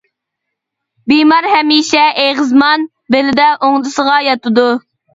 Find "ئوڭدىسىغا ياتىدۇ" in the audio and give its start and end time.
3.71-4.71